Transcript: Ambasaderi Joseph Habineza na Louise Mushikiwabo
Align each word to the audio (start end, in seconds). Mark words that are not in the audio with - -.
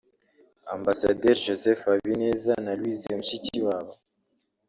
Ambasaderi 0.75 1.41
Joseph 1.45 1.83
Habineza 1.87 2.53
na 2.65 2.71
Louise 2.79 3.07
Mushikiwabo 3.19 3.93